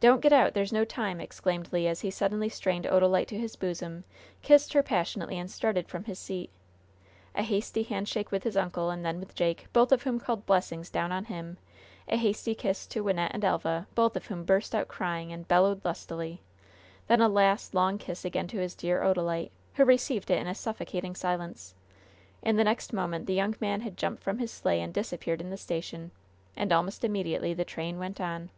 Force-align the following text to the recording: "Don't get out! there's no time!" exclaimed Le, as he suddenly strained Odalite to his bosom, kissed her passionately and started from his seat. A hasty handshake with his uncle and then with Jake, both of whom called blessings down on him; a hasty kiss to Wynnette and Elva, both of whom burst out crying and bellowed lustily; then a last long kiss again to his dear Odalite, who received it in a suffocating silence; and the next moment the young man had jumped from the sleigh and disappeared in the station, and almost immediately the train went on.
"Don't 0.00 0.22
get 0.22 0.32
out! 0.32 0.54
there's 0.54 0.72
no 0.72 0.82
time!" 0.82 1.20
exclaimed 1.20 1.70
Le, 1.74 1.80
as 1.80 2.00
he 2.00 2.10
suddenly 2.10 2.48
strained 2.48 2.86
Odalite 2.86 3.26
to 3.26 3.38
his 3.38 3.54
bosom, 3.54 4.04
kissed 4.40 4.72
her 4.72 4.82
passionately 4.82 5.38
and 5.38 5.50
started 5.50 5.88
from 5.90 6.04
his 6.04 6.18
seat. 6.18 6.48
A 7.34 7.42
hasty 7.42 7.82
handshake 7.82 8.30
with 8.32 8.44
his 8.44 8.56
uncle 8.56 8.88
and 8.88 9.04
then 9.04 9.20
with 9.20 9.34
Jake, 9.34 9.66
both 9.74 9.92
of 9.92 10.04
whom 10.04 10.18
called 10.18 10.46
blessings 10.46 10.88
down 10.88 11.12
on 11.12 11.26
him; 11.26 11.58
a 12.08 12.16
hasty 12.16 12.54
kiss 12.54 12.86
to 12.86 13.04
Wynnette 13.04 13.32
and 13.32 13.44
Elva, 13.44 13.86
both 13.94 14.16
of 14.16 14.28
whom 14.28 14.46
burst 14.46 14.74
out 14.74 14.88
crying 14.88 15.34
and 15.34 15.46
bellowed 15.46 15.84
lustily; 15.84 16.40
then 17.06 17.20
a 17.20 17.28
last 17.28 17.74
long 17.74 17.98
kiss 17.98 18.24
again 18.24 18.46
to 18.48 18.56
his 18.56 18.74
dear 18.74 19.02
Odalite, 19.04 19.50
who 19.74 19.84
received 19.84 20.30
it 20.30 20.38
in 20.40 20.46
a 20.46 20.54
suffocating 20.54 21.14
silence; 21.14 21.74
and 22.42 22.58
the 22.58 22.64
next 22.64 22.94
moment 22.94 23.26
the 23.26 23.34
young 23.34 23.54
man 23.60 23.82
had 23.82 23.98
jumped 23.98 24.22
from 24.22 24.38
the 24.38 24.48
sleigh 24.48 24.80
and 24.80 24.94
disappeared 24.94 25.42
in 25.42 25.50
the 25.50 25.58
station, 25.58 26.10
and 26.56 26.72
almost 26.72 27.04
immediately 27.04 27.52
the 27.52 27.66
train 27.66 27.98
went 27.98 28.18
on. 28.18 28.48